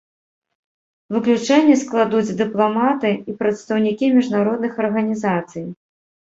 Выключэнне 1.17 1.75
складуць 1.83 2.35
дыпламаты 2.41 3.13
і 3.19 3.31
прадстаўнікі 3.45 4.13
міжнародных 4.19 4.83
арганізацый. 4.89 5.65